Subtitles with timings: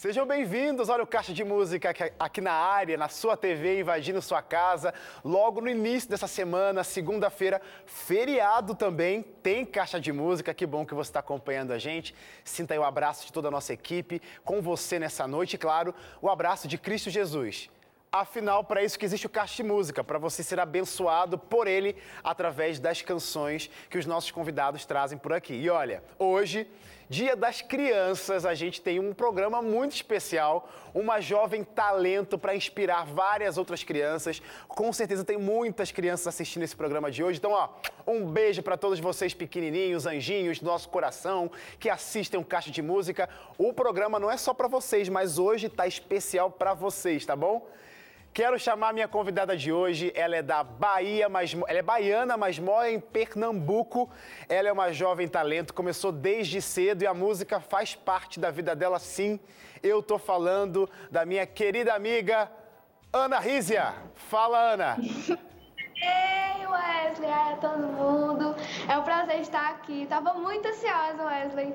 [0.00, 4.40] Sejam bem-vindos, olha o Caixa de Música aqui na área, na sua TV, invadindo sua
[4.40, 4.94] casa.
[5.24, 10.54] Logo no início dessa semana, segunda-feira, feriado também, tem Caixa de Música.
[10.54, 12.14] Que bom que você está acompanhando a gente.
[12.44, 15.92] Sinta aí o abraço de toda a nossa equipe, com você nessa noite, e claro,
[16.22, 17.68] o abraço de Cristo Jesus.
[18.12, 21.96] Afinal, para isso que existe o Caixa de Música, para você ser abençoado por ele
[22.22, 25.54] através das canções que os nossos convidados trazem por aqui.
[25.54, 26.68] E olha, hoje,
[27.10, 33.06] Dia das Crianças, a gente tem um programa muito especial, uma jovem talento para inspirar
[33.06, 34.42] várias outras crianças.
[34.68, 37.38] Com certeza tem muitas crianças assistindo esse programa de hoje.
[37.38, 37.70] Então, ó,
[38.06, 41.50] um beijo para todos vocês pequenininhos, anjinhos do nosso coração,
[41.80, 43.26] que assistem o Caixa de Música.
[43.56, 47.66] O programa não é só para vocês, mas hoje está especial para vocês, tá bom?
[48.32, 50.12] Quero chamar minha convidada de hoje.
[50.14, 54.08] Ela é da Bahia, mas ela é baiana, mas mora em Pernambuco.
[54.48, 58.76] Ela é uma jovem talento, começou desde cedo e a música faz parte da vida
[58.76, 59.40] dela, sim.
[59.82, 62.50] Eu tô falando da minha querida amiga
[63.12, 63.94] Ana Rízia.
[64.14, 64.96] Fala, Ana.
[65.00, 68.54] Ei, Wesley, é todo mundo.
[68.88, 70.06] É um prazer estar aqui.
[70.06, 71.74] Tava muito ansiosa, Wesley.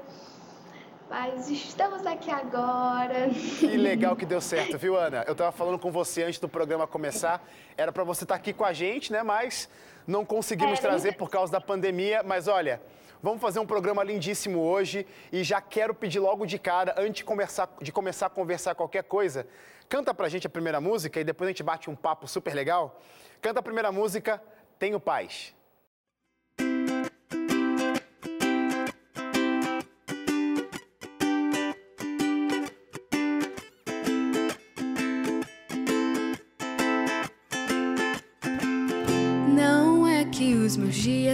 [1.13, 3.29] Mas estamos aqui agora.
[3.59, 5.23] Que legal que deu certo, viu, Ana?
[5.27, 7.47] Eu estava falando com você antes do programa começar.
[7.77, 9.21] Era para você estar tá aqui com a gente, né?
[9.21, 9.69] Mas
[10.07, 12.23] não conseguimos é, trazer por causa da pandemia.
[12.23, 12.81] Mas olha,
[13.21, 17.25] vamos fazer um programa lindíssimo hoje e já quero pedir logo de cara, antes de
[17.25, 19.45] começar, de começar a conversar qualquer coisa,
[19.87, 22.99] canta pra gente a primeira música e depois a gente bate um papo super legal.
[23.39, 24.41] Canta a primeira música,
[24.79, 25.53] Tenho Paz.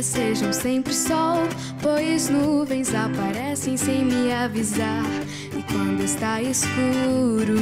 [0.10, 1.48] Sejam sempre sol,
[1.82, 5.06] pois nuvens aparecem sem me avisar.
[5.56, 7.60] E quando está escuro,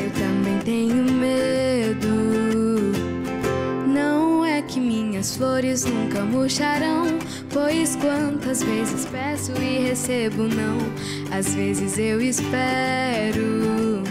[0.00, 2.08] eu também tenho medo.
[3.86, 7.18] Não é que minhas flores nunca murcharão,
[7.52, 10.78] pois quantas vezes peço e recebo não.
[11.36, 14.02] Às vezes eu espero,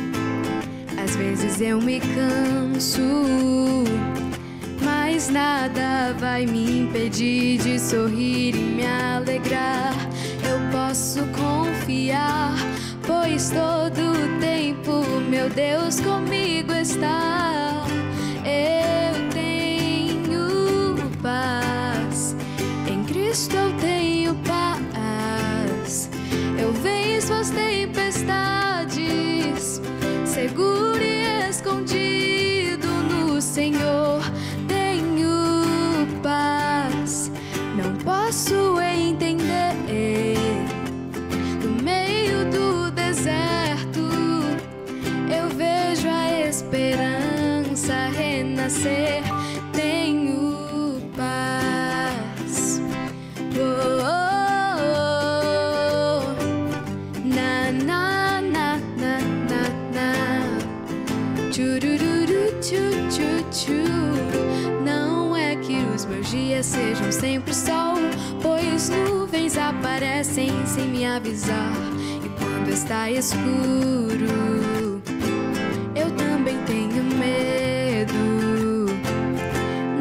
[1.03, 3.79] às vezes eu me canso
[5.19, 9.94] mas nada vai me impedir de sorrir e me alegrar.
[10.50, 12.56] Eu posso confiar,
[13.06, 17.69] pois todo o tempo meu Deus comigo está.
[73.29, 75.01] Escuro,
[75.95, 78.88] eu também tenho medo.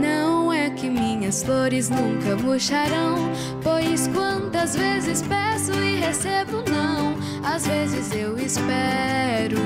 [0.00, 3.30] Não é que minhas flores nunca murcharão,
[3.62, 7.16] pois quantas vezes peço e recebo não.
[7.44, 9.58] Às vezes eu espero,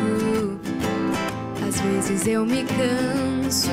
[1.67, 3.71] às vezes eu me canso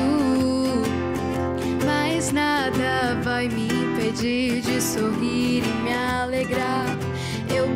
[1.86, 6.99] mas nada vai me impedir de sorrir e me alegrar.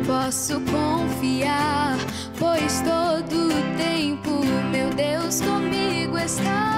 [0.06, 1.96] Posso confiar,
[2.38, 6.73] pois todo o tempo meu Deus comigo está.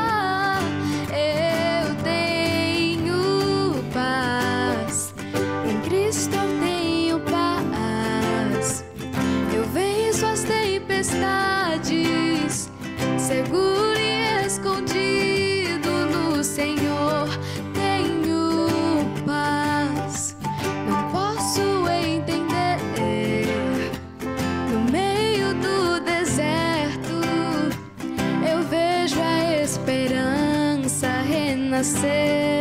[31.77, 32.56] Nascer.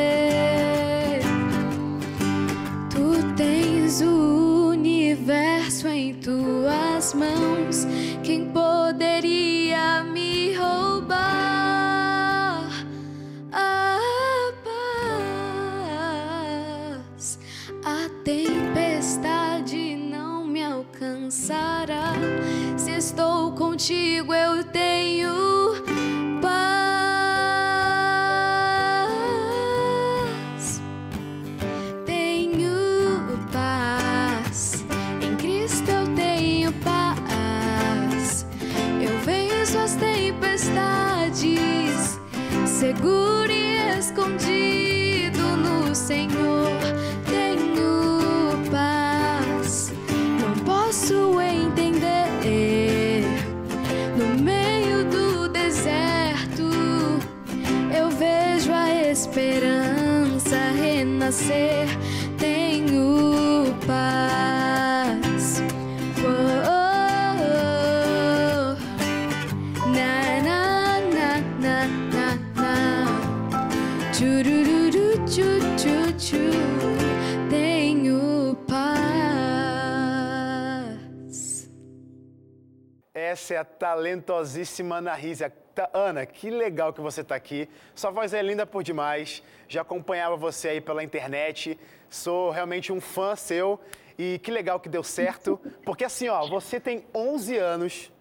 [84.10, 85.52] Talentosíssima Ana Rízia.
[85.74, 87.68] Ta- Ana, que legal que você está aqui.
[87.96, 89.42] Sua voz é linda por demais.
[89.68, 91.78] Já acompanhava você aí pela internet.
[92.10, 93.80] Sou realmente um fã seu.
[94.18, 95.60] E que legal que deu certo.
[95.84, 98.12] Porque assim, ó, você tem 11 anos,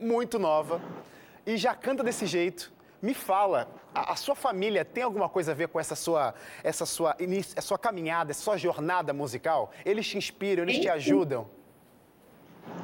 [0.00, 0.80] muito nova,
[1.44, 2.72] e já canta desse jeito.
[3.02, 6.34] Me fala, a, a sua família tem alguma coisa a ver com essa sua,
[6.64, 9.70] essa sua, essa sua caminhada, essa sua jornada musical?
[9.84, 11.46] Eles te inspiram, eles te ajudam?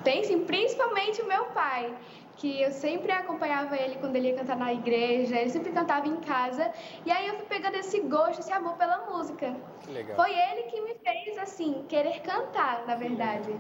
[0.05, 1.95] Tem sim, principalmente o meu pai,
[2.39, 6.17] que eu sempre acompanhava ele quando ele ia cantar na igreja, ele sempre cantava em
[6.21, 6.71] casa,
[7.05, 9.57] e aí eu fui pegando esse gosto, esse amor pela música.
[9.81, 10.17] Que legal.
[10.17, 13.55] Foi ele que me fez, assim, querer cantar, na verdade.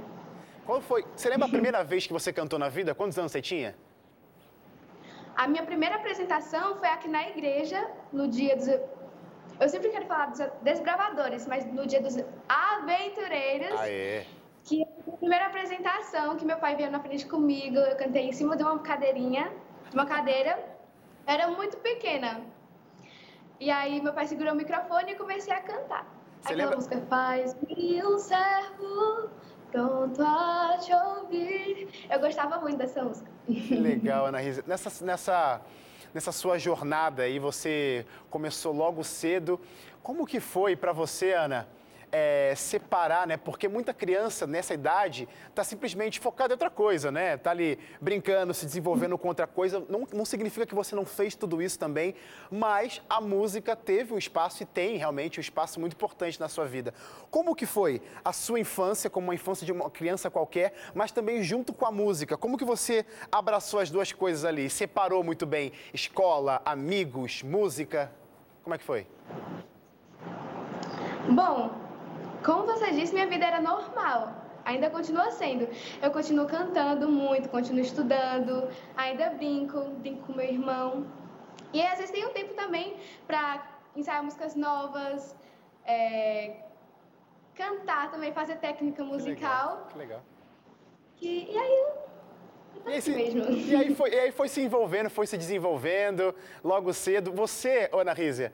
[0.64, 1.04] Qual foi?
[1.16, 2.94] Você lembra a primeira vez que você cantou na vida?
[2.94, 3.74] Quantos anos você tinha?
[5.36, 7.80] A minha primeira apresentação foi aqui na igreja,
[8.12, 8.68] no dia dos.
[8.68, 12.16] Eu sempre quero falar dos desbravadores, mas no dia dos
[12.48, 14.24] aventureiros, Aê.
[14.68, 18.32] Que foi a primeira apresentação que meu pai veio na frente comigo, eu cantei em
[18.32, 19.50] cima de uma cadeirinha,
[19.88, 20.58] de uma cadeira,
[21.26, 22.40] era muito pequena.
[23.58, 26.06] E aí meu pai segurou o microfone e comecei a cantar.
[26.40, 29.30] Você Aquela lembra- música Faz-me um servo,
[29.72, 31.88] pronto a te ouvir.
[32.10, 33.28] Eu gostava muito dessa música.
[33.46, 34.62] Que legal, Ana Risa.
[34.66, 35.60] Nessa, nessa,
[36.14, 39.58] nessa sua jornada aí, você começou logo cedo.
[40.02, 41.66] Como que foi para você, Ana,
[42.10, 43.36] é, separar, né?
[43.36, 47.36] Porque muita criança nessa idade está simplesmente focada em outra coisa, né?
[47.36, 49.84] Tá ali brincando, se desenvolvendo com outra coisa.
[49.88, 52.14] Não, não significa que você não fez tudo isso também,
[52.50, 56.66] mas a música teve um espaço e tem realmente um espaço muito importante na sua
[56.66, 56.94] vida.
[57.30, 61.42] Como que foi a sua infância, como uma infância de uma criança qualquer, mas também
[61.42, 62.36] junto com a música?
[62.36, 64.70] Como que você abraçou as duas coisas ali?
[64.70, 68.10] Separou muito bem escola, amigos, música?
[68.62, 69.06] Como é que foi?
[71.30, 71.87] Bom,
[72.44, 74.34] como você disse, minha vida era normal.
[74.64, 75.66] Ainda continua sendo.
[76.02, 81.06] Eu continuo cantando muito, continuo estudando, ainda brinco, brinco com meu irmão.
[81.72, 82.96] E às vezes tenho tempo também
[83.26, 83.62] para
[83.96, 85.34] ensaiar músicas novas,
[85.86, 86.56] é,
[87.54, 89.86] cantar também, fazer técnica musical.
[89.90, 90.20] Que legal.
[91.20, 91.84] E, e aí,
[92.76, 93.50] eu tô E aí, assim se- mesmo.
[93.50, 97.32] e aí foi, e aí foi se envolvendo, foi se desenvolvendo logo cedo.
[97.32, 98.52] Você, Ana Rízia,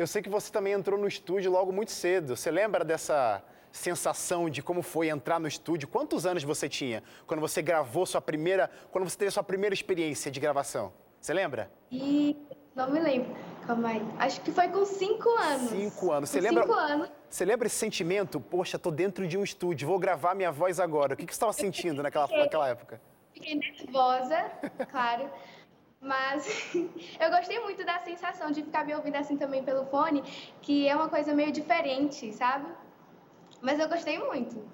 [0.00, 2.34] eu sei que você também entrou no estúdio logo muito cedo.
[2.36, 5.86] Você lembra dessa sensação de como foi entrar no estúdio?
[5.86, 9.74] Quantos anos você tinha quando você gravou sua primeira, quando você teve a sua primeira
[9.74, 10.92] experiência de gravação?
[11.20, 11.70] Você lembra?
[11.90, 12.34] E
[12.74, 13.36] não me lembro.
[13.66, 14.02] Calma aí.
[14.18, 15.70] Acho que foi com cinco anos.
[15.70, 16.30] Cinco anos.
[16.30, 17.08] Você Com lembra- Cinco anos.
[17.28, 18.40] Você lembra esse sentimento?
[18.40, 21.12] Poxa, tô dentro de um estúdio, vou gravar minha voz agora.
[21.14, 23.00] O que, que você estava sentindo naquela, naquela época?
[23.34, 24.50] Fiquei nervosa,
[24.90, 25.30] claro.
[26.00, 26.46] Mas
[27.20, 30.22] eu gostei muito da sensação de ficar me ouvindo assim também pelo fone,
[30.62, 32.66] que é uma coisa meio diferente, sabe?
[33.60, 34.64] Mas eu gostei muito.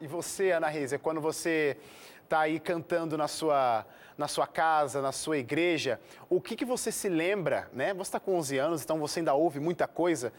[0.00, 1.76] E você, Ana Rízia, quando você
[2.24, 3.86] está aí cantando na sua,
[4.18, 7.94] na sua casa, na sua igreja, o que, que você se lembra, né?
[7.94, 10.32] Você está com 11 anos, então você ainda ouve muita coisa,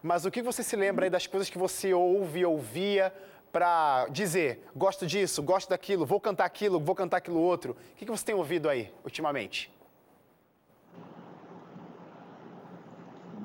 [0.00, 3.12] mas o que você se lembra aí das coisas que você ouve, ouvia,
[3.52, 7.72] para dizer, gosto disso, gosto daquilo, vou cantar aquilo, vou cantar aquilo outro?
[7.92, 9.70] O que, que você tem ouvido aí, ultimamente?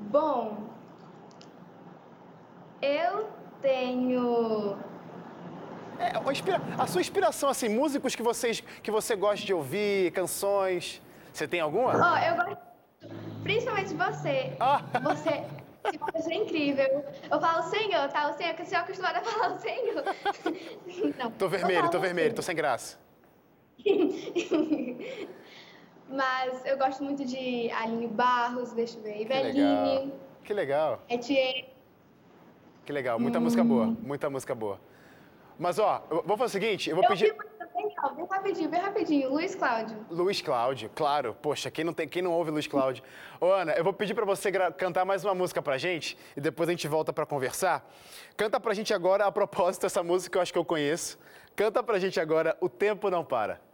[0.09, 0.69] Bom,
[2.81, 3.29] eu
[3.61, 4.77] tenho.
[5.99, 11.01] É, inspira- a sua inspiração, assim, músicos que, vocês, que você gosta de ouvir, canções,
[11.33, 11.91] você tem alguma?
[11.91, 12.67] Ó, eu gosto
[13.43, 14.55] principalmente você.
[14.59, 14.81] Ah.
[15.03, 15.43] Você.
[16.13, 17.05] Você é incrível.
[17.31, 18.29] Eu falo Senhor, tá?
[18.29, 20.03] O Senhor, que você é acostumada a falar o Senhor.
[21.17, 21.31] Não.
[21.31, 22.97] Tô vermelho, falo tô vermelho, tô sem graça.
[26.09, 29.21] Mas eu gosto muito de Aline Barros, deixa eu ver.
[29.21, 30.13] Iveline,
[30.43, 31.01] Que legal.
[31.09, 31.65] Etienne.
[32.85, 34.79] Que legal, muita música boa, muita música boa.
[35.59, 37.25] Mas ó, eu vou fazer o seguinte, eu vou Eu pedir.
[37.33, 39.29] ouvi muito também, ó, vem Rapidinho, bem rapidinho.
[39.29, 40.05] Luiz Cláudio.
[40.09, 41.35] Luiz Cláudio, claro.
[41.41, 43.03] Poxa, quem não, tem, quem não ouve Luiz Cláudio?
[43.41, 46.69] Ô, Ana, eu vou pedir para você cantar mais uma música pra gente e depois
[46.69, 47.85] a gente volta para conversar.
[48.37, 51.19] Canta pra gente agora, a propósito, essa música eu acho que eu conheço.
[51.57, 53.66] Canta pra gente agora O Tempo Não Para.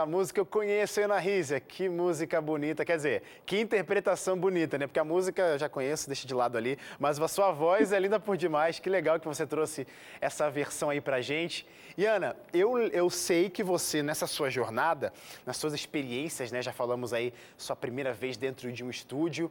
[0.00, 1.60] Essa música eu conheço, Ana Rízia.
[1.60, 2.86] Que música bonita.
[2.86, 4.86] Quer dizer, que interpretação bonita, né?
[4.86, 6.78] Porque a música eu já conheço, deixa de lado ali.
[6.98, 8.78] Mas a sua voz é linda por demais.
[8.78, 9.86] Que legal que você trouxe
[10.18, 11.66] essa versão aí pra gente.
[11.98, 15.12] E Ana, eu, eu sei que você, nessa sua jornada,
[15.44, 16.62] nas suas experiências, né?
[16.62, 19.50] Já falamos aí, sua primeira vez dentro de um estúdio.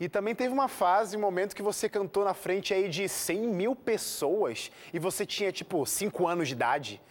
[0.00, 3.40] E também teve uma fase, um momento que você cantou na frente aí de 100
[3.48, 7.02] mil pessoas e você tinha, tipo, 5 anos de idade.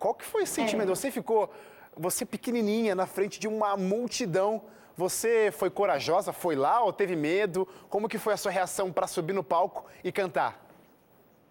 [0.00, 0.90] Qual que foi esse sentimento?
[0.90, 0.94] É.
[0.94, 1.52] Você ficou
[1.96, 4.62] você pequenininha na frente de uma multidão,
[4.96, 7.66] você foi corajosa, foi lá ou teve medo?
[7.88, 10.70] Como que foi a sua reação para subir no palco e cantar?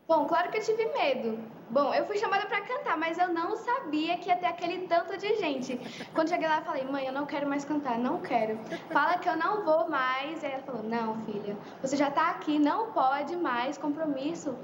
[0.09, 1.37] Bom, claro que eu tive medo.
[1.69, 5.15] Bom, eu fui chamada para cantar, mas eu não sabia que ia ter aquele tanto
[5.15, 5.79] de gente.
[6.15, 8.57] Quando cheguei lá, eu falei, mãe, eu não quero mais cantar, não quero.
[8.91, 10.41] Fala que eu não vou mais.
[10.41, 14.57] E ela falou, não, filha, você já está aqui, não pode mais, compromisso.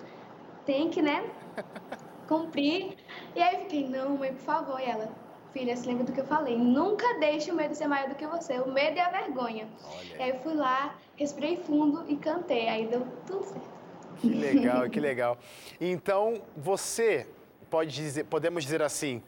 [0.66, 1.30] Tem que, né,
[2.28, 2.98] cumprir.
[3.36, 4.80] E aí eu fiquei, não, mãe, por favor.
[4.80, 5.12] E ela,
[5.56, 6.58] filha, se lembra do que eu falei.
[6.58, 8.60] Nunca deixe o medo ser maior do que você.
[8.60, 9.70] O medo é a vergonha.
[9.86, 10.18] Olha.
[10.20, 12.68] E aí eu fui lá, respirei fundo e cantei.
[12.68, 13.76] Aí deu tudo certo.
[14.20, 15.38] Que legal, que legal.
[15.80, 17.26] Então, você
[17.70, 19.24] pode dizer, podemos dizer assim,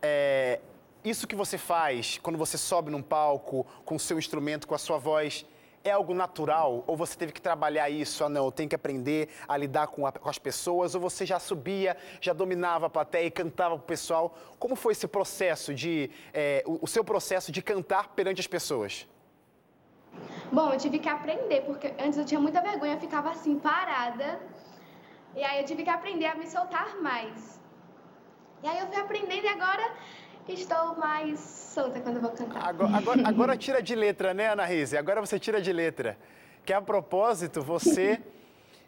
[0.00, 0.60] é,
[1.04, 4.78] isso que você faz quando você sobe num palco com o seu instrumento, com a
[4.78, 5.44] sua voz,
[5.88, 6.82] é algo natural?
[6.86, 8.24] Ou você teve que trabalhar isso?
[8.24, 10.94] Ah, não, eu tenho que aprender a lidar com, a, com as pessoas?
[10.94, 14.36] Ou você já subia, já dominava a plateia e cantava para o pessoal?
[14.58, 19.06] Como foi esse processo de, é, o, o seu processo de cantar perante as pessoas?
[20.50, 24.40] Bom, eu tive que aprender, porque antes eu tinha muita vergonha, eu ficava assim, parada.
[25.34, 27.60] E aí eu tive que aprender a me soltar mais.
[28.62, 29.92] E aí eu fui aprendendo e agora
[30.48, 32.68] estou mais solta quando vou cantar.
[32.68, 34.96] Agora, agora, agora tira de letra, né, Ana Rise?
[34.96, 36.16] Agora você tira de letra.
[36.64, 38.20] Que a propósito, você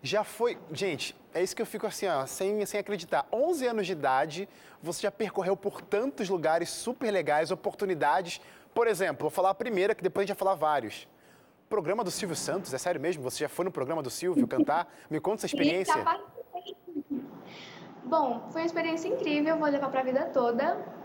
[0.02, 0.58] já foi.
[0.72, 3.26] Gente, é isso que eu fico assim, ó, sem, sem acreditar.
[3.32, 4.48] 11 anos de idade,
[4.82, 8.40] você já percorreu por tantos lugares super legais, oportunidades.
[8.74, 11.08] Por exemplo, vou falar a primeira, que depois a gente vai falar vários.
[11.68, 13.22] Programa do Silvio Santos, é sério mesmo?
[13.24, 14.92] Você já foi no programa do Silvio cantar?
[15.10, 15.94] Me conta essa experiência.
[18.04, 20.97] Bom, foi uma experiência incrível, vou levar para a vida toda.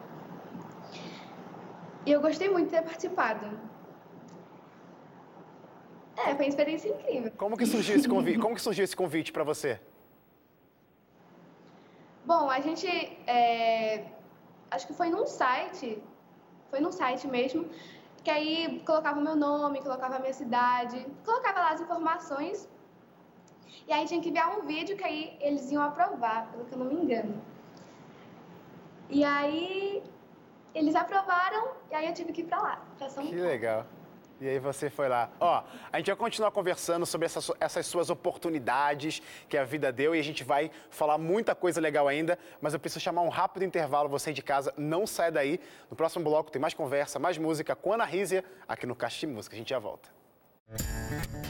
[2.05, 3.45] E eu gostei muito de ter participado.
[6.17, 7.31] É, foi uma experiência incrível.
[7.37, 8.39] Como que surgiu esse convite?
[8.39, 9.79] Como que surgiu esse convite para você?
[12.25, 12.87] Bom, a gente
[13.27, 14.05] é,
[14.71, 16.01] acho que foi num site,
[16.69, 17.67] foi num site mesmo,
[18.23, 22.69] que aí colocava o meu nome, colocava a minha cidade, colocava lá as informações.
[23.87, 26.79] E aí tinha que enviar um vídeo que aí eles iam aprovar, pelo que eu
[26.79, 27.41] não me engano.
[29.09, 30.03] E aí
[30.73, 33.85] eles aprovaram e aí eu tive que ir para lá, para São Que legal.
[34.41, 35.29] E aí você foi lá.
[35.39, 40.13] Ó, a gente vai continuar conversando sobre essas, essas, suas oportunidades que a vida deu
[40.13, 43.63] e a gente vai falar muita coisa legal ainda, mas eu preciso chamar um rápido
[43.63, 45.61] intervalo, você de casa, não sai daí.
[45.89, 49.27] No próximo bloco tem mais conversa, mais música com Ana Rízia aqui no Caixa de
[49.27, 49.55] Música.
[49.55, 50.09] A gente já volta.
[50.69, 51.42] Música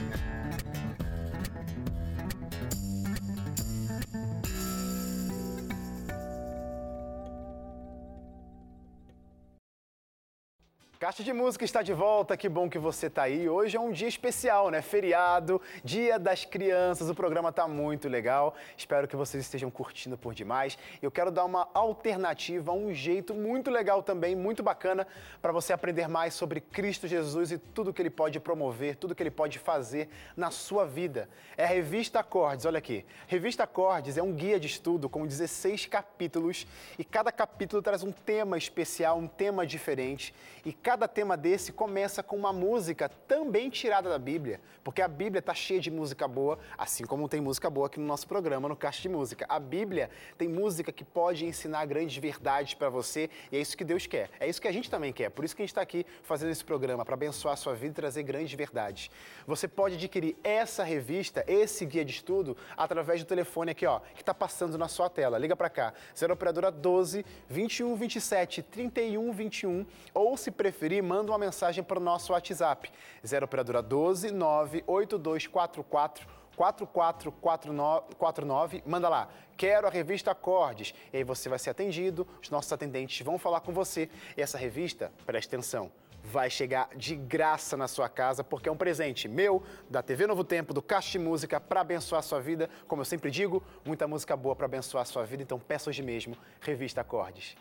[11.04, 13.50] Caixa de Música está de volta, que bom que você está aí.
[13.50, 14.82] Hoje é um dia especial, né?
[14.82, 17.10] Feriado, Dia das Crianças.
[17.10, 18.56] O programa está muito legal.
[18.78, 20.78] Espero que vocês estejam curtindo por demais.
[21.02, 25.06] Eu quero dar uma alternativa, um jeito muito legal também, muito bacana,
[25.42, 29.22] para você aprender mais sobre Cristo Jesus e tudo que ele pode promover, tudo que
[29.22, 31.28] ele pode fazer na sua vida.
[31.58, 33.06] É a Revista Acordes, olha aqui.
[33.28, 36.66] Revista Acordes é um guia de estudo com 16 capítulos
[36.98, 40.34] e cada capítulo traz um tema especial, um tema diferente.
[40.66, 45.08] E cada cada tema desse começa com uma música também tirada da Bíblia, porque a
[45.08, 48.69] Bíblia está cheia de música boa, assim como tem música boa aqui no nosso programa,
[48.69, 49.43] no Caixa de Música.
[49.49, 53.84] A Bíblia tem música que pode ensinar grandes verdades para você e é isso que
[53.84, 54.29] Deus quer.
[54.39, 55.32] É isso que a gente também quer.
[55.32, 57.93] Por isso que a gente está aqui fazendo esse programa, para abençoar a sua vida
[57.93, 59.10] e trazer grandes verdades.
[59.47, 64.21] Você pode adquirir essa revista, esse guia de estudo, através do telefone aqui, ó, que
[64.21, 65.39] está passando na sua tela.
[65.39, 71.32] Liga para cá, 0 operadora 12 21 27 31 21 ou se preferir preferir, manda
[71.32, 72.91] uma mensagem para o nosso WhatsApp.
[73.26, 80.93] 0 operadora 12 98244 4449, manda lá, quero a revista Acordes.
[81.12, 84.08] E aí você vai ser atendido, os nossos atendentes vão falar com você.
[84.38, 85.91] E essa revista, preste atenção,
[86.22, 90.43] vai chegar de graça na sua casa, porque é um presente meu, da TV Novo
[90.43, 92.69] Tempo, do de Música, para abençoar a sua vida.
[92.88, 96.04] Como eu sempre digo, muita música boa para abençoar a sua vida, então peça hoje
[96.04, 97.56] mesmo, revista Acordes.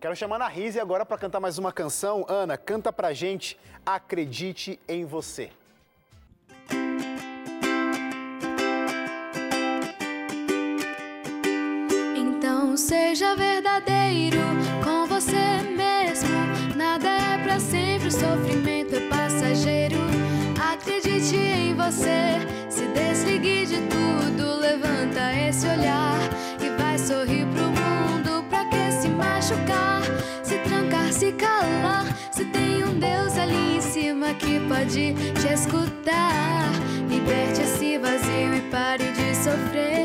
[0.00, 2.24] Quero chamar a Rise agora para cantar mais uma canção.
[2.28, 5.50] Ana, canta pra gente Acredite em Você.
[12.14, 14.38] Então seja verdadeiro
[14.84, 16.28] com você mesmo.
[16.76, 19.96] Nada é para sempre, o sofrimento é passageiro.
[20.72, 22.38] Acredite em você,
[22.70, 26.20] se desligue de tudo, levanta esse olhar
[26.60, 29.87] e vai sorrir pro mundo pra que se machucar
[34.78, 36.70] pode te escutar.
[37.08, 39.97] Liberte esse vazio e pare de sofrer.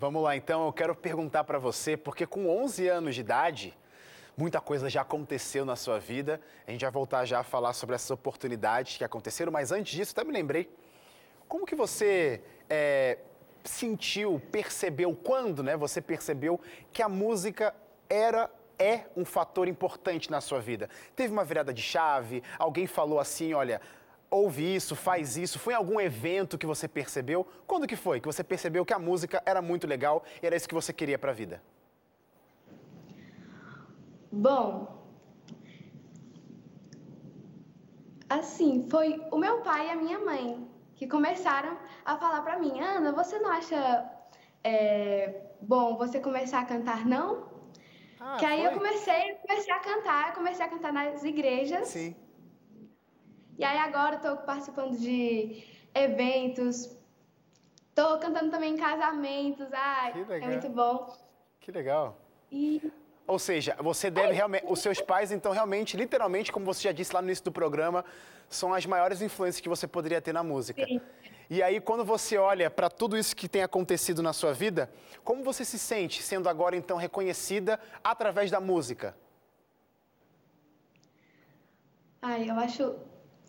[0.00, 0.64] Vamos lá então.
[0.64, 3.76] Eu quero perguntar para você, porque com 11 anos de idade,
[4.34, 6.40] muita coisa já aconteceu na sua vida.
[6.66, 10.12] A gente vai voltar já a falar sobre essas oportunidades que aconteceram, mas antes disso,
[10.12, 10.70] até me lembrei.
[11.46, 13.18] Como que você é,
[13.62, 16.58] sentiu, percebeu, quando né, você percebeu
[16.94, 17.74] que a música
[18.08, 20.88] era, é um fator importante na sua vida?
[21.14, 22.42] Teve uma virada de chave?
[22.58, 23.82] Alguém falou assim, olha,
[24.30, 25.58] ouve isso, faz isso?
[25.58, 27.46] Foi em algum evento que você percebeu?
[27.66, 30.68] Quando que foi que você percebeu que a música era muito legal e era isso
[30.68, 31.62] que você queria para a vida?
[34.32, 35.04] Bom,
[38.28, 42.78] assim, foi o meu pai e a minha mãe que começaram a falar pra mim,
[42.78, 44.08] Ana, você não acha
[44.62, 47.48] é, bom você começar a cantar, não?
[48.20, 48.78] Ah, que aí eu foi?
[48.78, 51.88] comecei, comecei a cantar, eu comecei a cantar nas igrejas.
[51.88, 52.14] Sim.
[53.60, 55.62] E aí agora estou participando de
[55.94, 56.96] eventos,
[57.90, 60.48] estou cantando também em casamentos, ai, Que legal.
[60.48, 61.14] é muito bom.
[61.60, 62.16] Que legal.
[62.50, 62.90] E
[63.26, 64.64] Ou seja, você deve realmente.
[64.66, 68.02] Os seus pais, então, realmente, literalmente, como você já disse lá no início do programa,
[68.48, 70.82] são as maiores influências que você poderia ter na música.
[70.86, 70.98] Sim.
[71.50, 74.90] E aí, quando você olha para tudo isso que tem acontecido na sua vida,
[75.22, 79.14] como você se sente sendo agora, então, reconhecida através da música?
[82.22, 82.96] ai, eu acho,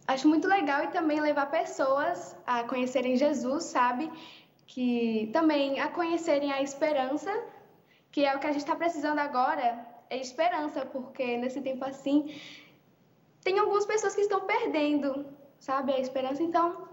[0.07, 4.11] acho muito legal e também levar pessoas a conhecerem Jesus, sabe?
[4.67, 7.31] Que também a conhecerem a esperança,
[8.11, 12.35] que é o que a gente está precisando agora, é esperança, porque nesse tempo assim
[13.43, 15.25] tem algumas pessoas que estão perdendo,
[15.59, 16.43] sabe, a esperança.
[16.43, 16.87] Então,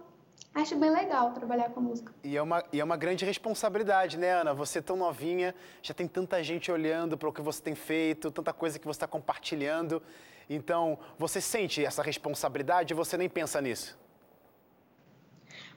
[0.54, 2.12] acho bem legal trabalhar com música.
[2.24, 4.54] E é, uma, e é uma grande responsabilidade, né, Ana?
[4.54, 8.52] Você tão novinha, já tem tanta gente olhando para o que você tem feito, tanta
[8.52, 10.02] coisa que você está compartilhando.
[10.48, 13.98] Então, você sente essa responsabilidade ou você nem pensa nisso?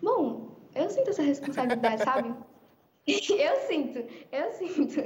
[0.01, 2.33] Bom, eu sinto essa responsabilidade, sabe?
[3.07, 3.99] Eu sinto,
[4.31, 5.01] eu sinto.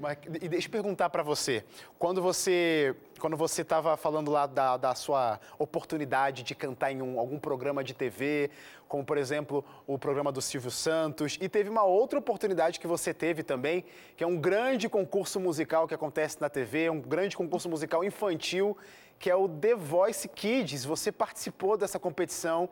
[0.00, 1.62] Mas, e deixa eu perguntar para você,
[1.98, 7.20] quando você quando você estava falando lá da, da, sua oportunidade de cantar em um,
[7.20, 8.50] algum programa de TV,
[8.88, 13.12] como por exemplo o programa do Silvio Santos, e teve uma outra oportunidade que você
[13.12, 13.84] teve também,
[14.16, 18.74] que é um grande concurso musical que acontece na TV, um grande concurso musical infantil,
[19.18, 20.82] que é o The Voice Kids.
[20.86, 22.70] Você participou dessa competição.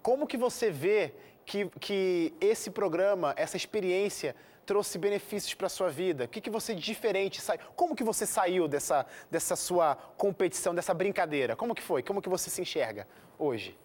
[0.00, 1.12] Como que você vê
[1.44, 6.24] que, que esse programa, essa experiência trouxe benefícios para a sua vida?
[6.24, 7.58] O que, que você de diferente sai?
[7.76, 11.56] Como que você saiu dessa, dessa sua competição, dessa brincadeira?
[11.56, 12.02] Como que foi?
[12.02, 13.06] Como que você se enxerga
[13.38, 13.76] hoje?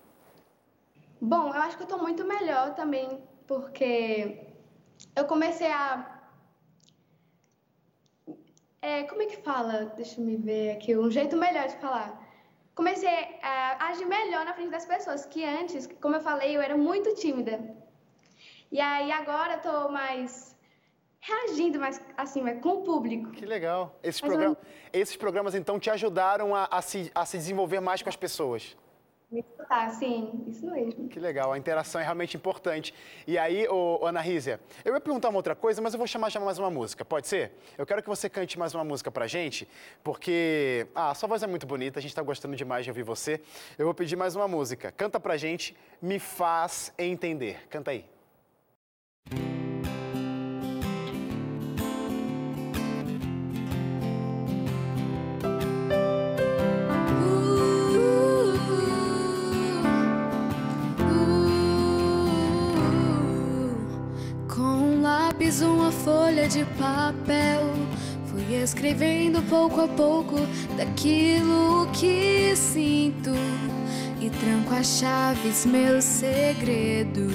[1.20, 4.48] Bom, eu acho que eu estou muito melhor também, porque
[5.16, 6.13] eu comecei a.
[8.82, 9.86] É, como é que fala?
[9.96, 12.24] Deixa eu me ver aqui, um jeito melhor de falar.
[12.76, 13.10] Comecei
[13.42, 17.16] a agir melhor na frente das pessoas, que antes, como eu falei, eu era muito
[17.16, 17.60] tímida.
[18.72, 20.56] E aí agora eu tô mais
[21.19, 23.32] reagindo mais assim, com o público.
[23.32, 23.97] Que legal.
[24.03, 24.58] Esses, program...
[24.93, 28.75] Esses programas, então, te ajudaram a, a, se, a se desenvolver mais com as pessoas?
[29.30, 31.10] Me escutar, sim, isso mesmo.
[31.10, 32.93] Que legal, a interação é realmente importante.
[33.27, 36.08] E aí, ô, ô, Ana Rízia, eu ia perguntar uma outra coisa, mas eu vou
[36.08, 37.51] chamar já mais uma música, pode ser?
[37.77, 39.67] Eu quero que você cante mais uma música pra gente,
[40.01, 43.41] porque ah, sua voz é muito bonita, a gente tá gostando demais de ouvir você.
[43.77, 44.93] Eu vou pedir mais uma música.
[44.93, 47.67] Canta pra gente, Me Faz Entender.
[47.67, 48.06] Canta aí.
[66.08, 67.74] Folha de papel.
[68.28, 70.38] Fui escrevendo pouco a pouco
[70.78, 73.32] daquilo que sinto
[74.22, 77.26] e tranco as chaves, meus segredos.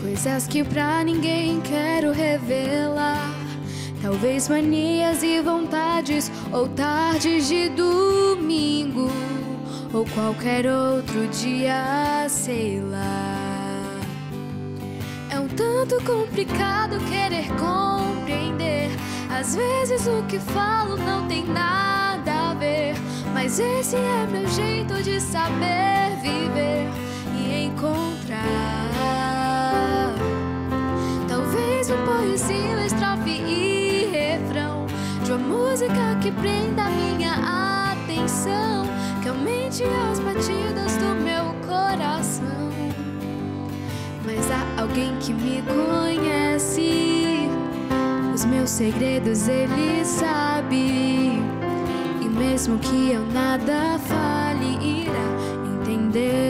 [0.00, 3.34] Coisas que pra ninguém quero revelar.
[4.00, 9.10] Talvez manias e vontades, ou tardes de domingo,
[9.92, 13.27] ou qualquer outro dia, sei lá.
[15.56, 18.90] Tanto complicado querer compreender.
[19.30, 22.94] Às vezes o que falo não tem nada a ver.
[23.32, 26.88] Mas esse é meu jeito de saber viver
[27.36, 28.88] e encontrar.
[31.28, 34.86] Talvez um poesia, estrofe e refrão
[35.24, 38.86] de uma música que prenda minha atenção,
[39.22, 42.87] que aumente as batidas do meu coração
[44.28, 47.48] mas há alguém que me conhece.
[48.34, 51.40] Os meus segredos ele sabe.
[52.20, 56.47] E mesmo que eu nada fale, irá entender.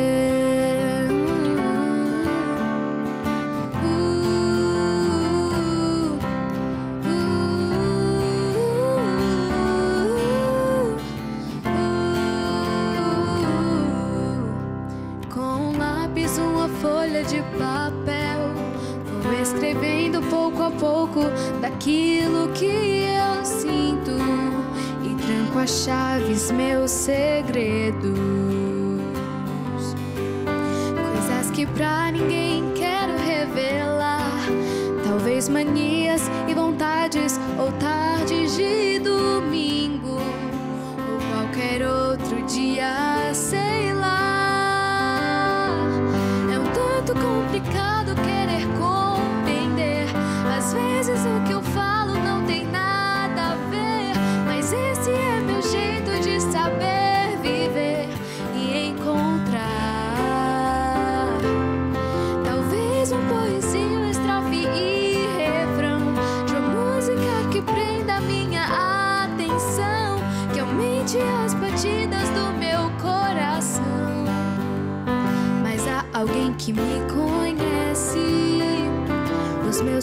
[25.70, 28.37] Chaves, meus segredos.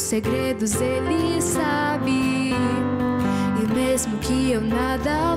[0.05, 2.53] Segredos ele sabe.
[3.61, 5.35] E mesmo que eu nada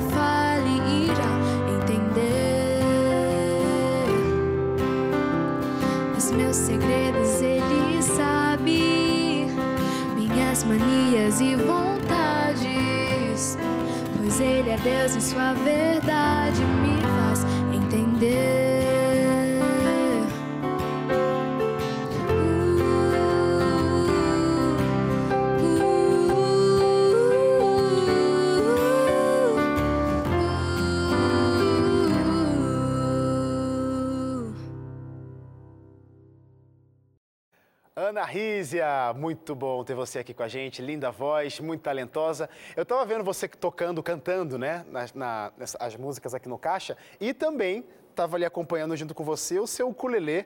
[38.59, 42.51] Ana Rízia, muito bom ter você aqui com a gente, linda voz, muito talentosa.
[42.75, 47.33] Eu estava vendo você tocando, cantando, né, nas, na, as músicas aqui no Caixa e
[47.33, 50.44] também estava ali acompanhando junto com você o seu ukulele.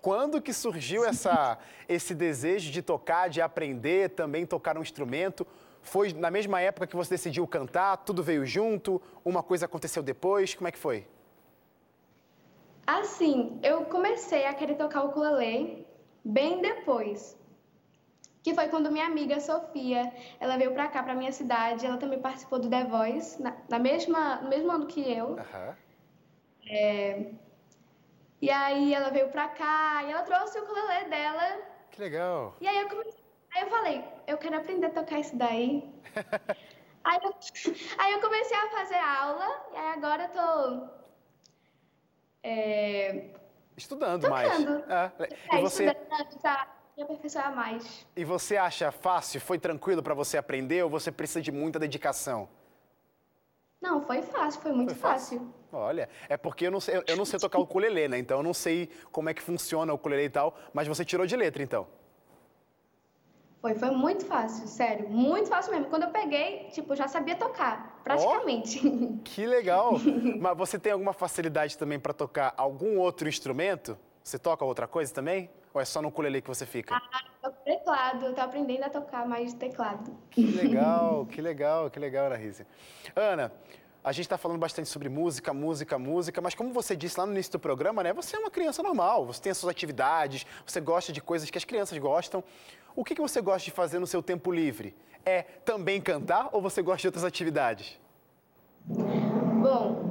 [0.00, 1.56] Quando que surgiu essa,
[1.88, 5.46] esse desejo de tocar, de aprender, também tocar um instrumento?
[5.82, 7.98] Foi na mesma época que você decidiu cantar?
[7.98, 9.00] Tudo veio junto?
[9.24, 10.52] Uma coisa aconteceu depois?
[10.52, 11.06] Como é que foi?
[12.84, 15.86] Assim, eu comecei a querer tocar o ukulele
[16.24, 17.40] bem depois.
[18.42, 22.20] Que foi quando minha amiga Sofia, ela veio pra cá, pra minha cidade, ela também
[22.20, 25.28] participou do The Voice, na, na mesma, no mesmo ano que eu.
[25.28, 25.74] Uhum.
[26.66, 27.26] É,
[28.40, 31.62] e aí ela veio pra cá e ela trouxe o ukulele dela.
[31.90, 32.56] Que legal.
[32.60, 33.24] E aí eu, comecei,
[33.54, 35.88] aí eu falei, eu quero aprender a tocar isso daí.
[37.04, 37.34] aí, eu,
[37.98, 41.02] aí eu comecei a fazer aula e aí agora eu tô...
[42.44, 43.30] É,
[43.76, 44.52] Estudando mais.
[44.52, 45.12] É,
[45.50, 45.86] é, e você...
[45.86, 48.06] estudando pra me aperfeiçoar mais.
[48.14, 52.48] E você acha fácil, foi tranquilo para você aprender ou você precisa de muita dedicação?
[53.80, 55.38] Não, foi fácil, foi muito foi fácil.
[55.40, 55.54] fácil.
[55.72, 58.18] Olha, é porque eu não sei, eu não sei tocar o ukulele, né?
[58.18, 61.26] Então eu não sei como é que funciona o ukulele e tal, mas você tirou
[61.26, 61.86] de letra então.
[63.60, 65.86] Foi, foi muito fácil, sério, muito fácil mesmo.
[65.86, 68.80] Quando eu peguei, tipo, já sabia tocar, praticamente.
[68.84, 69.92] Oh, que legal!
[70.40, 73.96] Mas você tem alguma facilidade também para tocar algum outro instrumento?
[74.20, 75.48] Você toca outra coisa também?
[75.74, 76.94] Ou é só no ukulele que você fica?
[76.94, 80.16] Ah, teclado, eu tô aprendendo a tocar mais teclado.
[80.30, 82.66] Que legal, que legal, que legal, Ana Rizzi.
[83.14, 83.52] Ana,
[84.04, 87.32] a gente está falando bastante sobre música, música, música, mas como você disse lá no
[87.32, 88.12] início do programa, né?
[88.12, 91.58] Você é uma criança normal, você tem as suas atividades, você gosta de coisas que
[91.58, 92.42] as crianças gostam.
[92.94, 94.94] O que, que você gosta de fazer no seu tempo livre?
[95.24, 97.98] É também cantar ou você gosta de outras atividades?
[98.84, 100.02] Bom,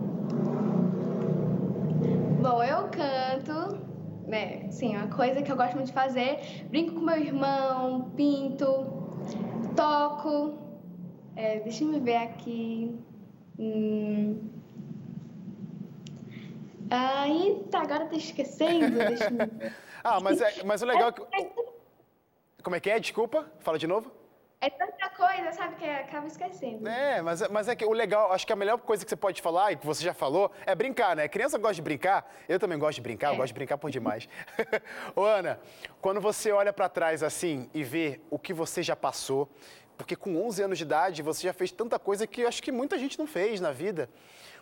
[2.41, 3.90] bom, eu canto,
[4.28, 4.70] né?
[4.72, 6.66] Sim, uma coisa que eu gosto muito de fazer.
[6.70, 8.66] Brinco com meu irmão, pinto,
[9.76, 10.58] toco.
[11.36, 12.98] É, deixa eu ver aqui.
[13.60, 14.40] Hum...
[16.90, 18.98] Aí, tá, agora tô esquecendo.
[18.98, 19.74] Deixa eu ver.
[20.04, 21.22] ah, mas, é, mas o legal é que.
[22.62, 23.00] Como é que é?
[23.00, 24.12] Desculpa, fala de novo.
[24.63, 26.88] É tanta coisa, sabe, que acaba esquecendo.
[26.88, 29.41] É, mas, mas é que o legal, acho que a melhor coisa que você pode
[29.41, 31.28] falar, e que você já falou, é brincar, né?
[31.28, 33.34] Criança gosta de brincar, eu também gosto de brincar, é.
[33.34, 34.30] eu gosto de brincar por demais.
[35.15, 35.60] Ô, Ana,
[36.00, 39.50] quando você olha para trás assim e vê o que você já passou,
[39.97, 42.71] porque com 11 anos de idade você já fez tanta coisa que eu acho que
[42.71, 44.12] muita gente não fez na vida.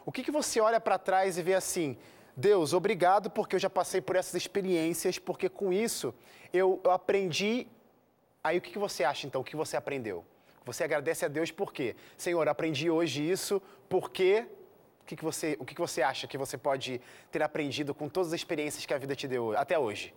[0.05, 1.97] O que, que você olha para trás e vê assim,
[2.38, 6.15] Deus, obrigado porque eu já passei por essas experiências, porque com isso
[6.53, 7.67] eu, eu aprendi
[8.43, 9.41] Aí o que você acha então?
[9.41, 10.25] O que você aprendeu?
[10.65, 11.95] Você agradece a Deus por quê?
[12.17, 14.45] Senhor, aprendi hoje isso, por quê?
[15.02, 18.08] O que, que, você, o que, que você acha que você pode ter aprendido com
[18.08, 20.13] todas as experiências que a vida te deu até hoje?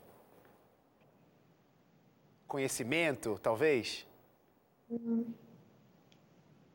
[2.46, 4.06] Conhecimento, talvez?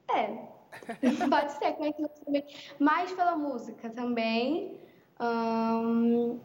[0.09, 0.25] É,
[1.29, 2.45] pode ser conhecimento também.
[2.79, 4.79] Mais pela música também.
[5.19, 6.39] Hum,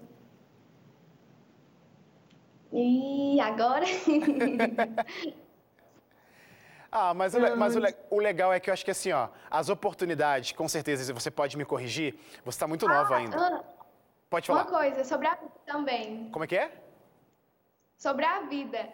[2.73, 3.85] e agora?
[6.91, 7.81] ah, mas, o, mas o,
[8.11, 11.57] o, legal é que eu acho que assim, ó, as oportunidades, com certeza, você pode
[11.57, 13.37] me corrigir, você está muito nova ah, ainda.
[13.37, 13.63] Ah,
[14.31, 14.63] pode falar.
[14.63, 16.31] Uma coisa, sobre a vida também.
[16.31, 16.73] Como é que é?
[17.97, 18.89] Sobre a vida.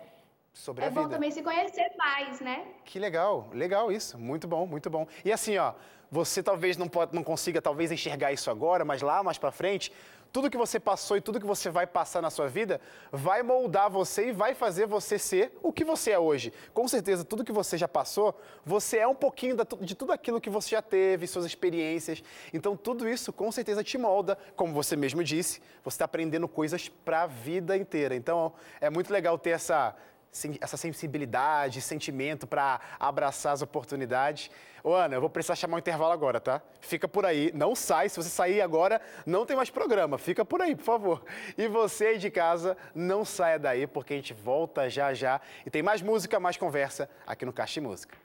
[0.53, 1.01] Sobre é a vida.
[1.01, 2.67] É bom também se conhecer mais, né?
[2.85, 5.07] Que legal, legal isso, muito bom, muito bom.
[5.25, 5.73] E assim, ó,
[6.11, 9.93] você talvez não, pode, não consiga talvez enxergar isso agora, mas lá mais para frente,
[10.33, 13.91] tudo que você passou e tudo que você vai passar na sua vida vai moldar
[13.91, 16.53] você e vai fazer você ser o que você é hoje.
[16.73, 20.51] Com certeza, tudo que você já passou, você é um pouquinho de tudo aquilo que
[20.51, 22.23] você já teve, suas experiências.
[22.53, 26.89] Então, tudo isso com certeza te molda, como você mesmo disse, você está aprendendo coisas
[26.89, 28.15] para a vida inteira.
[28.15, 29.95] Então, é muito legal ter essa
[30.61, 34.51] essa sensibilidade, sentimento para abraçar as oportunidades.
[34.83, 36.63] Ô, Ana, eu vou precisar chamar um intervalo agora, tá?
[36.81, 38.09] Fica por aí, não sai.
[38.09, 40.19] Se você sair agora, não tem mais programa.
[40.19, 41.25] Fica por aí, por favor.
[41.57, 45.41] E você aí de casa, não saia daí, porque a gente volta já já.
[45.67, 48.17] E tem mais música, mais conversa aqui no Caixa Música.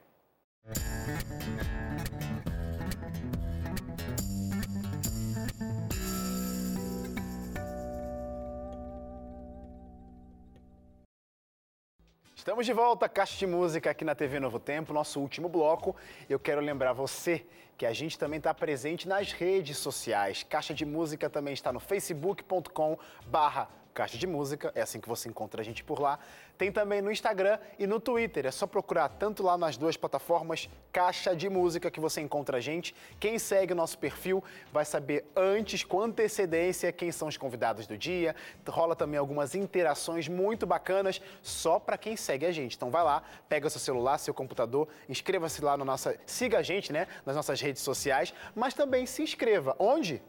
[12.43, 15.95] Estamos de volta, Caixa de Música aqui na TV Novo Tempo, nosso último bloco.
[16.29, 17.45] Eu quero lembrar você
[17.77, 20.43] que a gente também está presente nas redes sociais.
[20.43, 25.29] Caixa de Música também está no facebook.com barra Caixa de Música, é assim que você
[25.29, 26.17] encontra a gente por lá.
[26.57, 30.69] Tem também no Instagram e no Twitter, é só procurar tanto lá nas duas plataformas
[30.91, 32.95] Caixa de Música que você encontra a gente.
[33.19, 37.97] Quem segue o nosso perfil vai saber antes, com antecedência, quem são os convidados do
[37.97, 38.35] dia.
[38.67, 42.75] Rola também algumas interações muito bacanas só para quem segue a gente.
[42.75, 46.91] Então vai lá, pega seu celular, seu computador, inscreva-se lá na nossa, siga a gente,
[46.91, 49.75] né, nas nossas redes sociais, mas também se inscreva.
[49.79, 50.21] Onde?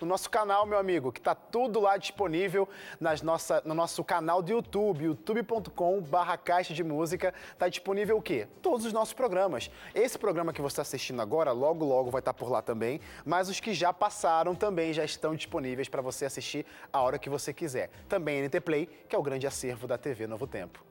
[0.00, 2.68] No nosso canal, meu amigo, que está tudo lá disponível
[3.00, 7.34] nas nossa, no nosso canal do YouTube, youtube.com barra caixa de música.
[7.52, 8.46] Está disponível o quê?
[8.62, 9.70] Todos os nossos programas.
[9.94, 13.00] Esse programa que você está assistindo agora, logo, logo vai estar tá por lá também,
[13.24, 17.28] mas os que já passaram também já estão disponíveis para você assistir a hora que
[17.28, 17.90] você quiser.
[18.08, 20.88] Também NT Play, que é o grande acervo da TV Novo Tempo.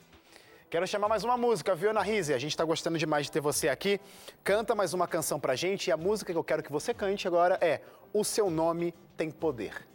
[0.69, 2.01] Quero chamar mais uma música, viu, Ana?
[2.01, 4.01] A gente está gostando demais de ter você aqui.
[4.43, 7.25] Canta mais uma canção pra gente e a música que eu quero que você cante
[7.25, 7.79] agora é
[8.11, 9.87] O Seu Nome Tem Poder.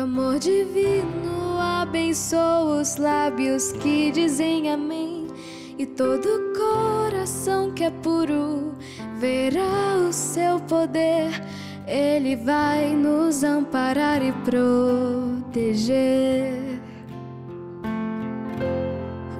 [0.00, 5.26] Amor divino abençoa os lábios que dizem amém.
[5.78, 8.72] E todo coração que é puro
[9.18, 11.30] verá o seu poder.
[11.86, 15.90] Ele vai nos amparar e proteger.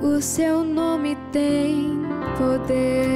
[0.02, 2.00] O seu nome tem
[2.36, 3.06] poder.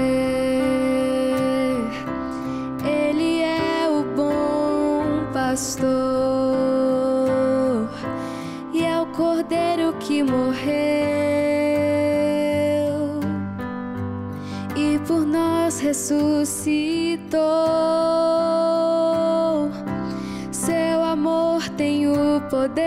[2.86, 6.13] Ele é o bom pastor
[15.84, 17.38] ressuscitou.
[20.50, 22.84] Seu amor tem o poder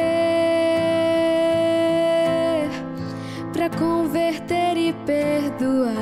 [3.53, 5.93] para converter e perdoar,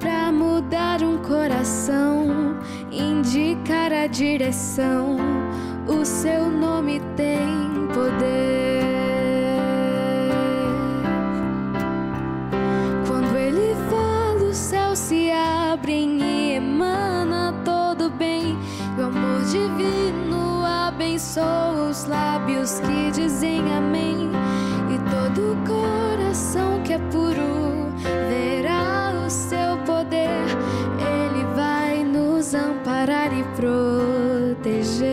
[0.00, 2.56] para mudar um coração,
[2.90, 5.16] indicar a direção.
[5.86, 8.49] O seu nome tem poder.
[21.30, 24.30] Abençoa os lábios que dizem amém.
[24.90, 27.92] E todo coração que é puro
[28.28, 30.46] verá o seu poder.
[30.98, 35.10] Ele vai nos amparar e proteger.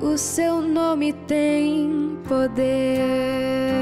[0.00, 3.77] O seu nome tem poder.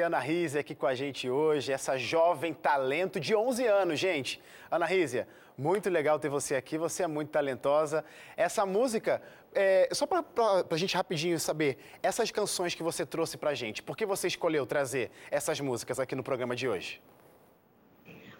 [0.00, 4.40] Ana Rízia aqui com a gente hoje, essa jovem talento de 11 anos, gente.
[4.70, 8.04] Ana Rízia, muito legal ter você aqui, você é muito talentosa.
[8.36, 9.22] Essa música,
[9.54, 10.24] é, só para
[10.70, 14.26] a gente rapidinho saber, essas canções que você trouxe para a gente, por que você
[14.26, 17.00] escolheu trazer essas músicas aqui no programa de hoje?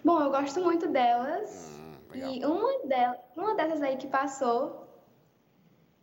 [0.03, 1.71] Bom, eu gosto muito delas.
[2.13, 4.85] Hum, e uma, delas, uma dessas aí que passou,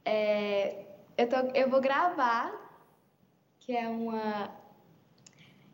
[0.05, 0.87] é,
[1.17, 2.53] eu, tô, eu vou gravar,
[3.61, 4.62] que é uma.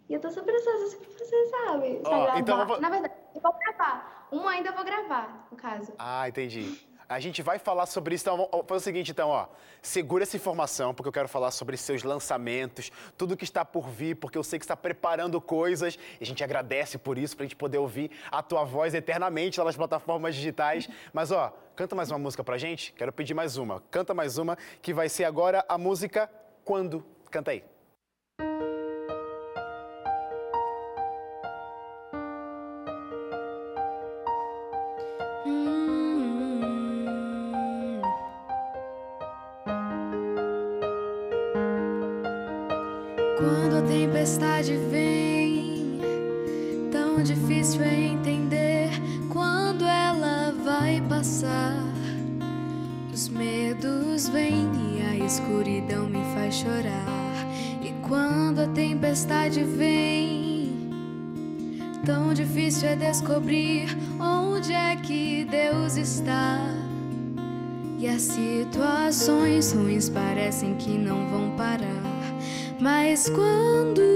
[0.08, 2.00] E eu tô super ansiosa que você sabe.
[2.04, 2.80] Oh, então vou...
[2.80, 4.26] Na verdade, eu vou gravar.
[4.30, 5.92] Uma ainda eu vou gravar, no caso.
[5.98, 6.88] Ah, entendi.
[7.08, 8.24] A gente vai falar sobre isso.
[8.24, 9.46] Então, vamos fazer o seguinte, então, ó.
[9.80, 14.16] Segura essa informação, porque eu quero falar sobre seus lançamentos, tudo que está por vir,
[14.16, 15.98] porque eu sei que está preparando coisas.
[16.20, 19.58] E a gente agradece por isso, para a gente poder ouvir a tua voz eternamente
[19.58, 20.88] lá nas plataformas digitais.
[21.12, 22.92] Mas, ó, canta mais uma música pra gente.
[22.92, 23.80] Quero pedir mais uma.
[23.90, 26.30] Canta mais uma, que vai ser agora a música
[26.62, 27.04] Quando.
[27.30, 27.64] Canta aí.
[28.38, 28.67] tempestade
[63.28, 66.58] descobrir onde é que Deus está.
[67.98, 72.02] E as situações ruins parecem que não vão parar.
[72.80, 74.07] Mas quando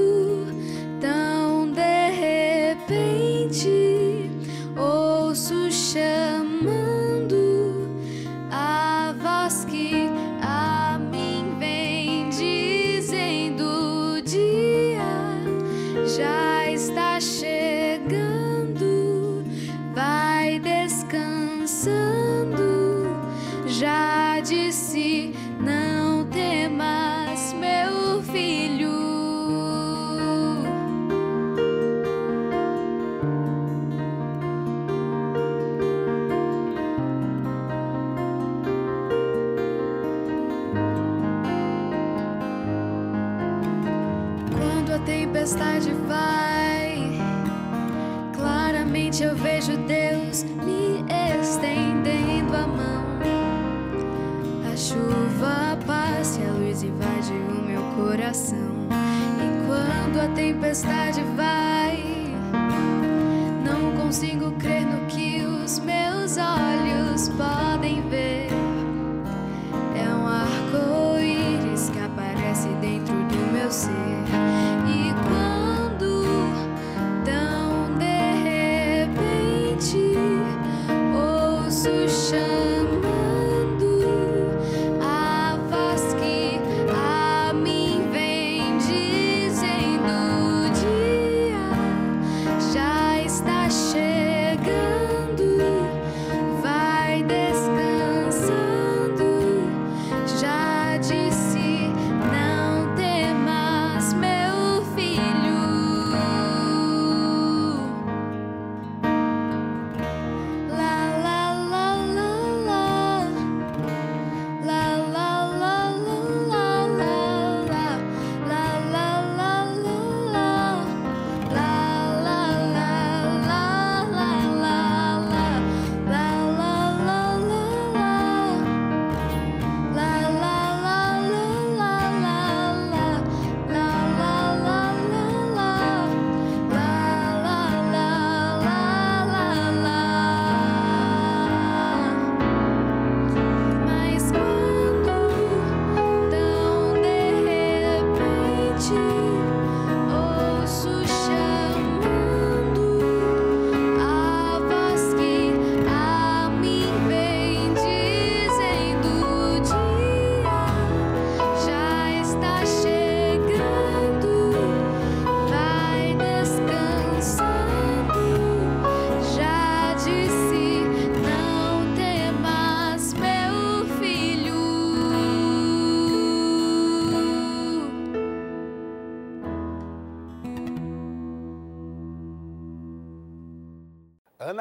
[60.73, 61.62] tempestade vai,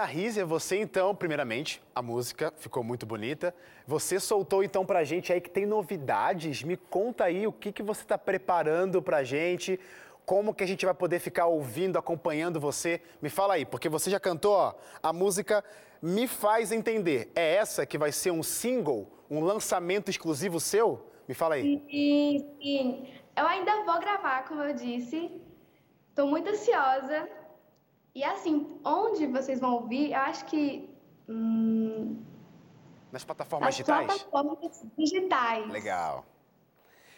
[0.02, 3.54] Ana Rízia, você então, primeiramente, a música ficou muito bonita.
[3.86, 6.64] Você soltou então pra gente aí que tem novidades.
[6.64, 9.80] Me conta aí o que, que você está preparando pra gente.
[10.26, 13.00] como que a gente vai poder ficar ouvindo, acompanhando você?
[13.22, 14.74] Me fala aí, porque você já cantou ó,
[15.04, 15.64] a música
[16.02, 17.32] Me Faz Entender.
[17.36, 21.12] É essa que vai ser um single, um lançamento exclusivo seu?
[21.28, 21.62] Me fala aí.
[21.62, 23.08] Sim, sim.
[23.38, 25.32] Eu ainda vou gravar, como eu disse.
[26.10, 27.30] Estou muito ansiosa.
[28.14, 30.90] E assim, onde vocês vão ouvir, eu acho que.
[31.30, 32.22] Hum,
[33.12, 34.06] Nas plataformas nas digitais?
[34.06, 34.58] plataformas
[34.98, 35.70] digitais.
[35.70, 36.26] Legal.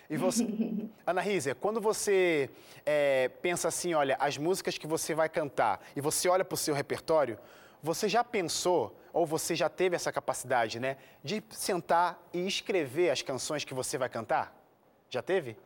[0.09, 0.43] E você,
[1.07, 2.49] Ana Rízia, quando você
[2.85, 6.57] é, pensa assim, olha, as músicas que você vai cantar e você olha para o
[6.57, 7.39] seu repertório,
[7.81, 13.21] você já pensou, ou você já teve essa capacidade, né, de sentar e escrever as
[13.21, 14.55] canções que você vai cantar?
[15.09, 15.57] Já teve?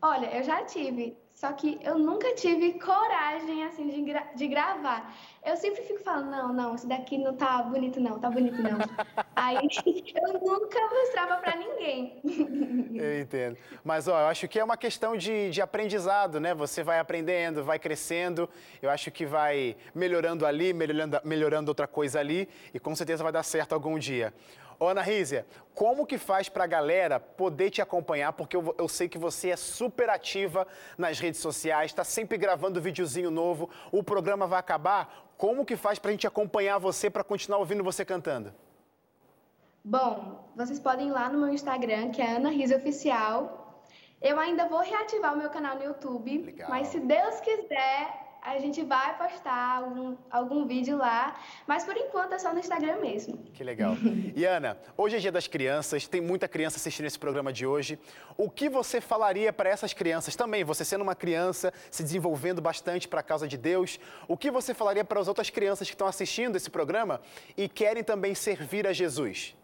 [0.00, 5.12] Olha, eu já tive, só que eu nunca tive coragem assim de, gra de gravar.
[5.44, 8.78] Eu sempre fico falando, não, não, isso daqui não tá bonito não, tá bonito não.
[9.34, 9.56] Aí
[10.14, 12.20] eu nunca mostrava pra ninguém.
[12.94, 13.58] Eu entendo.
[13.82, 16.54] Mas, ó, eu acho que é uma questão de, de aprendizado, né?
[16.54, 18.48] Você vai aprendendo, vai crescendo.
[18.80, 22.48] Eu acho que vai melhorando ali, melhorando, melhorando outra coisa ali.
[22.72, 24.32] E com certeza vai dar certo algum dia.
[24.78, 28.32] Ô, Ana Rízia, como que faz pra galera poder te acompanhar?
[28.32, 30.66] Porque eu, eu sei que você é super ativa
[30.98, 33.70] nas redes sociais, está sempre gravando videozinho novo.
[33.90, 35.32] O programa vai acabar.
[35.36, 38.54] Como que faz pra gente acompanhar você, para continuar ouvindo você cantando?
[39.84, 43.84] Bom, vocês podem ir lá no meu Instagram, que é Ana Riza Oficial.
[44.20, 46.70] Eu ainda vou reativar o meu canal no YouTube, Legal.
[46.70, 51.40] mas se Deus quiser, a gente vai postar algum, algum vídeo lá.
[51.66, 53.38] Mas por enquanto é só no Instagram mesmo.
[53.54, 53.94] Que legal.
[54.34, 57.98] E Ana, hoje é dia das crianças, tem muita criança assistindo esse programa de hoje.
[58.36, 63.06] O que você falaria para essas crianças também, você sendo uma criança, se desenvolvendo bastante
[63.06, 66.06] para a causa de Deus, o que você falaria para as outras crianças que estão
[66.06, 67.20] assistindo esse programa
[67.56, 69.54] e querem também servir a Jesus?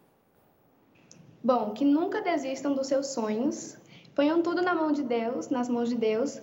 [1.43, 3.79] Bom, que nunca desistam dos seus sonhos.
[4.15, 6.41] Ponham tudo na mão de Deus, nas mãos de Deus,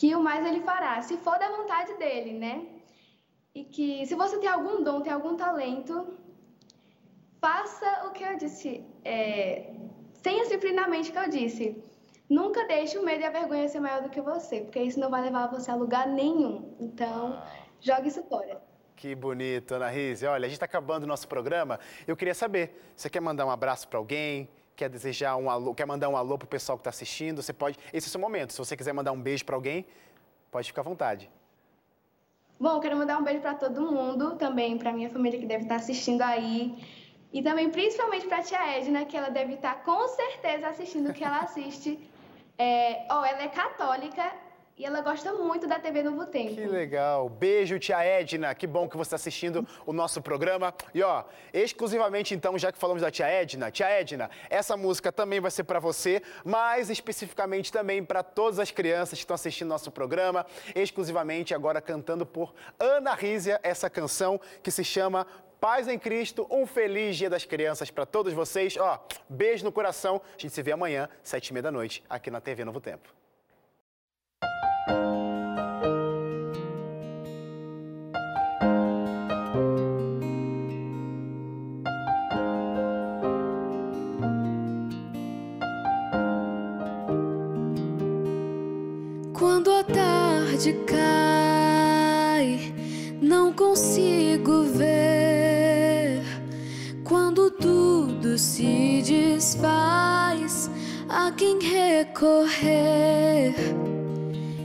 [0.00, 2.66] que o mais ele fará, se for da vontade dele, né?
[3.54, 5.94] E que se você tem algum dom, tem algum talento,
[7.38, 8.82] faça o que eu disse.
[9.04, 9.74] É,
[10.22, 11.84] tenha sempre na mente o que eu disse.
[12.30, 15.10] Nunca deixe o medo e a vergonha ser maior do que você, porque isso não
[15.10, 16.74] vai levar você a lugar nenhum.
[16.80, 17.38] Então,
[17.78, 18.58] jogue isso fora.
[18.96, 20.24] Que bonito, Ana Rise.
[20.26, 21.78] Olha, a gente está acabando o nosso programa.
[22.06, 24.48] Eu queria saber, você quer mandar um abraço para alguém?
[24.80, 27.42] Quer desejar um alô, quer mandar um alô pro pessoal que está assistindo?
[27.42, 27.78] Você pode.
[27.92, 28.54] Esse é o seu momento.
[28.54, 29.84] Se você quiser mandar um beijo para alguém,
[30.50, 31.30] pode ficar à vontade.
[32.58, 35.76] Bom, quero mandar um beijo para todo mundo, também para minha família que deve estar
[35.76, 36.82] assistindo aí.
[37.30, 41.12] E também, principalmente para a tia Edna, que ela deve estar com certeza assistindo o
[41.12, 41.98] que ela assiste.
[42.62, 44.34] É, oh, ela é católica
[44.80, 46.54] e ela gosta muito da TV Novo Tempo.
[46.54, 47.28] Que legal.
[47.28, 48.54] Beijo, tia Edna.
[48.54, 50.72] Que bom que você está assistindo o nosso programa.
[50.94, 55.38] E ó, exclusivamente então, já que falamos da tia Edna, tia Edna, essa música também
[55.38, 59.90] vai ser para você, mas especificamente também para todas as crianças que estão assistindo nosso
[59.90, 65.26] programa, exclusivamente agora cantando por Ana Rízia, essa canção que se chama
[65.60, 68.78] Paz em Cristo, um feliz Dia das Crianças para todos vocês.
[68.78, 70.22] Ó, beijo no coração.
[70.24, 73.19] A gente se vê amanhã, sete e meia da noite, aqui na TV Novo Tempo.
[89.60, 92.72] Quando a tarde cai,
[93.20, 96.22] não consigo ver.
[97.04, 100.70] Quando tudo se desfaz,
[101.10, 103.54] a quem recorrer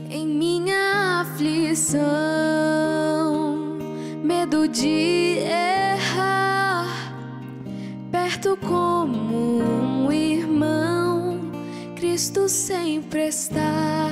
[0.08, 1.98] em minha aflição,
[4.24, 5.40] medo de
[5.92, 7.12] errar,
[8.10, 11.38] perto como um irmão,
[11.96, 14.05] Cristo sempre está